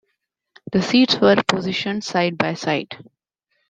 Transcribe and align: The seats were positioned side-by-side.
The 0.71 0.81
seats 0.81 1.17
were 1.21 1.35
positioned 1.47 2.03
side-by-side. 2.03 2.95